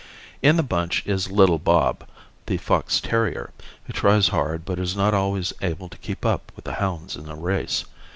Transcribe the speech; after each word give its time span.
In 0.41 0.57
the 0.57 0.63
bunch 0.63 1.05
is 1.05 1.29
little 1.29 1.59
Bob, 1.59 2.07
the 2.47 2.57
fox 2.57 2.99
terrier, 2.99 3.51
who 3.83 3.93
tries 3.93 4.29
hard 4.29 4.65
but 4.65 4.79
is 4.79 4.95
not 4.95 5.13
always 5.13 5.53
able 5.61 5.89
to 5.89 5.97
keep 5.99 6.25
up 6.25 6.51
with 6.55 6.65
the 6.65 6.73
hounds 6.73 7.15
in 7.15 7.29
a 7.29 7.35
race. 7.35 7.85